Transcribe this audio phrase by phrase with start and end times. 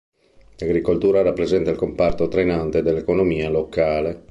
[0.55, 4.19] L'agricoltura rappresenta il comparto trainante dell'economia locale.